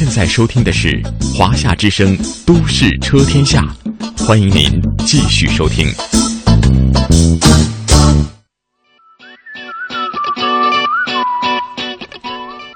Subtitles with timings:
[0.00, 0.88] 现在收听的是
[1.36, 2.16] 《华夏之声·
[2.46, 3.62] 都市车天下》，
[4.24, 5.86] 欢迎您继续收听。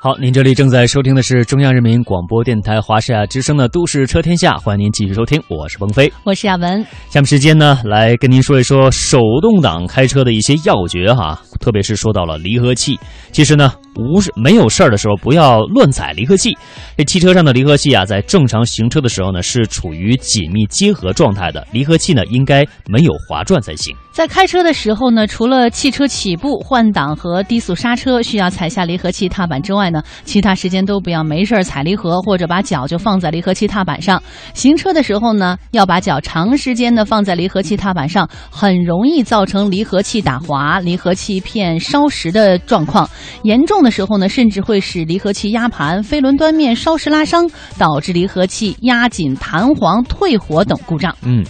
[0.00, 6.86] 好，您这里正在收听的是中央人民广播电台华夏之声的《都市车天下》，欢迎您继续收听，我是鹏飞，我是亚文。
[7.10, 12.96] 下面时间呢，来跟您说一说手动挡开车的一些要诀哈，特别是说到了离合器。
[13.32, 16.56] 其实呢，无事没有事儿的时候，不要乱踩离合器。
[16.96, 23.96] 这汽车上的离合器啊，在正常行车的时候呢，是处于紧密结合状态的，离合器呢应该没有滑转才行。
[24.12, 34.22] 在开车的时候呢，除了汽车起步、换挡和低速刹车需要踩下离合器踏板之外呢，其他时间都不要没事儿踩离合，或者把脚就放在离合器踏板上。
[34.54, 43.08] 行车的时候呢，要把脚长时间的放在离合器踏板上，很容易造成离合器打滑、离合器片烧蚀的状况。
[43.42, 51.14] 严重的时候呢，甚至会使离合器压盘、飞轮端面烧蚀拉伤，导致离合器压紧、弹簧、退火等故障。
[51.22, 51.44] 嗯。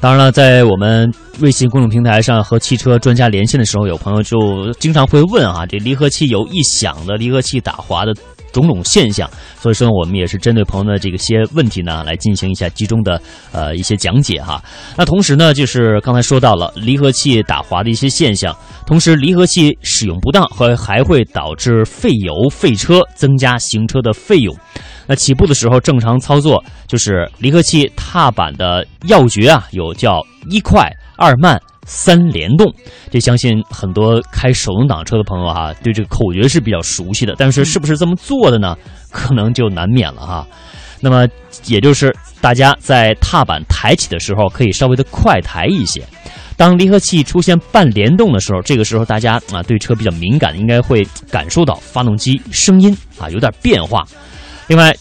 [0.00, 8.14] 当然了，在我们微信公众平台上和汽车专家连线的时候，有朋友就经常会问啊，这离合器有异响的离合器打滑的
[8.52, 9.28] 种种现象。
[9.58, 13.20] 所以说，我们也是针对朋友的这个些问题呢，来进行一下集中的
[13.52, 14.62] 呃一些讲解哈。
[14.96, 18.56] 那同时呢，就是刚才说到了离合器打滑的一些现象，
[18.86, 24.56] 同时离合器使用不当和还会导致费油费车，增加行车的费用。
[25.06, 32.72] 那起步的时候正常操作，就是离合器踏板的要诀啊，有叫一快二慢三联动。
[33.10, 37.34] 这相信很多开手动挡车的朋友哈，对这个口诀是比较熟悉的。
[37.38, 38.76] 但是是不是这么做的呢？
[39.10, 40.46] 可能就难免了哈。
[41.00, 41.26] 那么
[41.66, 46.06] 也就是大家在踏板抬起的时候，可以稍微的快抬一些。
[46.56, 54.04] 当离合器出现半联动的时候，这个时候大家啊对车比较敏感，应该会感受到发动机声音啊有点变化。
[54.68, 54.94] 另外，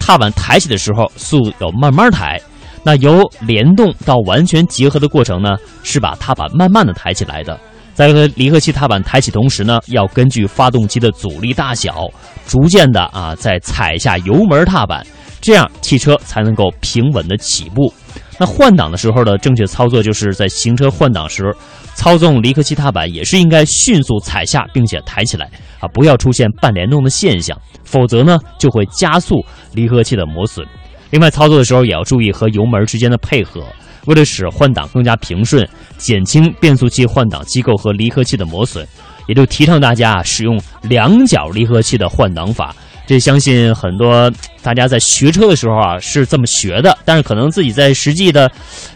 [0.00, 2.40] 踏板抬起的时候，速度要慢慢抬。
[2.84, 7.58] 那由联动到完全结合的过程呢，是把踏板慢慢的抬起来的。
[7.94, 12.08] 在和离合器踏板抬起同时呢，要根据发动机的阻力大小，
[12.46, 15.06] 逐渐的啊，再踩下油门踏板，
[15.40, 17.94] 这样汽车才能够平稳的起步。
[18.36, 21.54] 那换挡的时候的正确操作，就是在行车换挡时，
[21.94, 25.48] 操纵离合器踏板也是应该迅速踩下并且抬起来
[25.78, 29.36] 啊，不要出现半联动的现象，否则呢就会加速
[29.72, 30.66] 离合器的磨损。
[31.14, 33.64] 另外，操作的时候也要注意和油门之间的配合，
[34.06, 35.64] 为了使换挡更加平顺，
[35.96, 38.84] 减轻变速器换挡机构和离合器的磨损，
[39.28, 42.74] 也就提倡大家使用两脚离合器的换挡法。
[43.06, 44.28] 这相信很多
[44.60, 48.50] 大家在学车的时候啊是这么学的，但是可能自己在实际的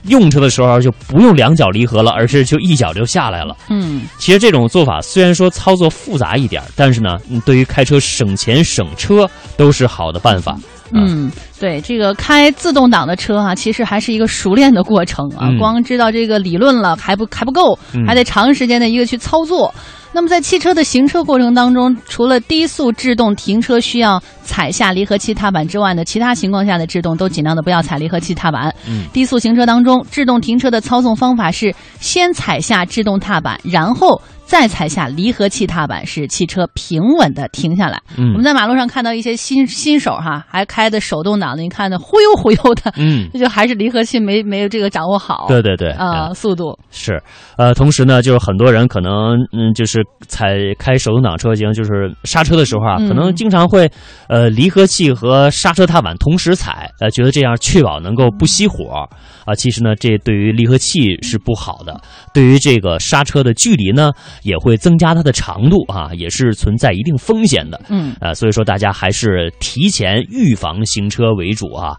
[0.09, 3.57] 用车的时候就不用两脚离合了，而是就一脚就下来了。
[3.71, 10.59] 嗯，其实这种做法虽然说操作复杂一点，但是呢，对于开车省钱省车都是好的办法。
[10.93, 19.73] 嗯，对，这个开自动挡的车哈，其实还是一个熟练的过程啊，光知道这个理论了还不还不够，还得长时间的一个去操作。
[20.11, 28.75] 那么在汽车的行车过程当中，除了低速制动停车需要踩下离合器踏板之外呢，其他情况下的制动都尽量的不要踩离合器踏板。
[28.89, 34.21] 嗯，低速行车当中，制动停车的操纵方法是先踩下制动踏板，然后。
[34.49, 38.01] 再踩下离合器踏板，使汽车平稳的停下来。
[38.17, 45.45] 嗯，我们在马路上看到一些新新手哈，还开的手动挡的，你看那忽悠忽悠的，嗯，那 就还是离合器没没有这个掌握好。
[45.49, 47.23] 对对对，啊，速度是，
[47.59, 53.87] 呃，同时呢，就是很多人可能嗯，就是踩开手动挡车型，就是刹车的时候啊，可能经常会
[54.31, 59.07] 呃离合器和刹车踏板同时踩，呃，觉得这样确保能够不熄火
[59.45, 59.55] 啊。
[59.55, 62.01] 其实呢，这对于离合器是不好的，
[62.33, 64.11] 对于这个刹车的距离呢。
[64.43, 67.81] 也会增加它的长度啊，也是存在一定风险的。
[67.89, 71.97] 嗯，呃，所以说大家还是提前预防行车为主啊。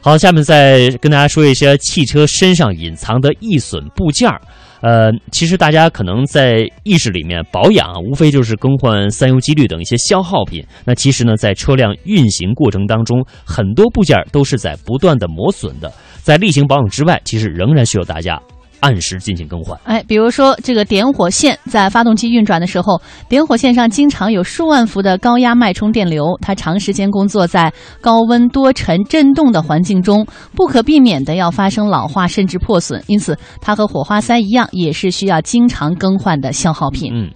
[0.00, 4.40] 好，下面再跟大家说一些汽车身上隐藏的易损部件儿。
[4.80, 10.64] 呃，其实大家可能在意识里面，保养无非就是更换三油机滤等一些消耗品。
[10.84, 15.92] 那其实呢，在车辆运行过程当中，很多部件都是在不断的磨损的。
[16.22, 18.40] 在例行保养之外，其实仍然需要大家。
[18.80, 19.78] 按时进行更换。
[19.84, 33.02] 哎，比如说这个点火线，在发动机运转的时候，点火线上经常有数万伏的高压脉冲电流，它长时间工作在高温多尘震动的环境中，不可避免的要发生老化甚至破损。
[33.06, 37.10] 因此，它和火花塞一样，也是需要经常更换的消耗品。
[37.12, 37.30] 嗯。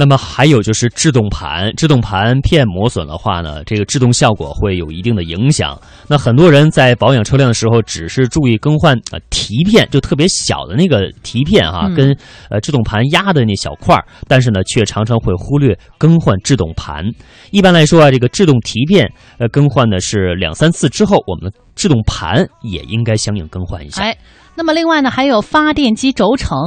[0.00, 5.78] 那么还有就是制动盘，制动盘片磨损的话呢，这个制动效果会有一定的影响。
[6.08, 12.16] 那很多人在保养车辆的时候，只是注意更换呃蹄片，就特别小的那个蹄片哈，嗯跟
[12.48, 17.04] 呃制动盘压的那小块儿，但是呢，却常常会忽略更换制动盘。
[17.50, 19.06] 一般来说啊，这个制动蹄片
[19.36, 24.02] 呃更换呢是两三次之后，我们的制动盘也应该相应更换一下。
[24.02, 24.14] 哎，
[24.54, 26.58] 那么另外呢，还有发电机轴承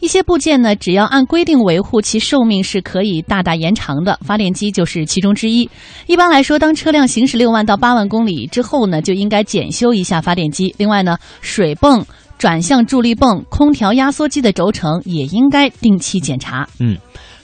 [0.00, 4.18] 一些部件呢，只要按规定维护，其寿命是可以大大延长的。
[4.22, 5.70] 发电机就是其中之一。
[6.06, 10.74] 一般来说，当车辆行驶六万到八万公里之后呢，就应该检修一下发电机。
[10.76, 12.04] 另外呢，水泵、
[12.36, 16.68] 转向助力泵、空调压缩机的轴承也应该定期检查。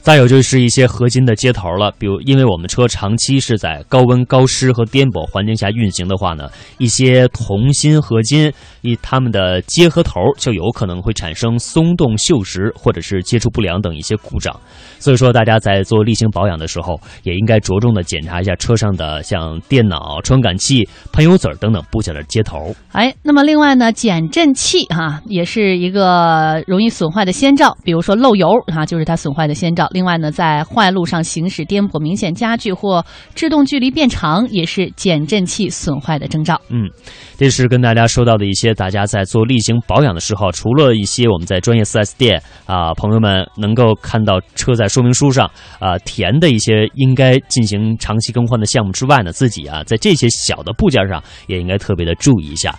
[0.05, 6.47] 再有就是一些合金的接头了，比如因为我们车长期是在高温、高湿和颠簸环境下运行的话呢，
[6.77, 8.53] 一些铜锌合金，
[8.83, 14.55] 一它们的接合头就有可能会产生松动、锈蚀或者是接触不良等一些故障。
[14.99, 22.77] 所以说，大家在做例行保养的时候，也应该着重的检查一下车上的像电脑、传感器、喷油嘴等等部件的接头。
[22.93, 29.89] 哎，那么另外呢，减震器哈、也是一个容易损坏的先兆，比如说漏油哈、就是它损坏的先兆。
[29.95, 33.05] 另外呢，在坏路上行驶颠簸明显加剧或
[33.37, 36.61] 制动距离变长，也是减震器损坏的征兆。
[36.69, 36.91] 嗯，
[37.37, 45.49] 这是跟大家说到的一些大家在做例行保养的时候，除了一些我们在专业 4S 店啊、朋友们能够看到车在说明书上
[45.79, 52.77] 啊、填的一些应该进行长期更换的项目之外呢，自己啊在这些小的部件上也应该特别的注意一下。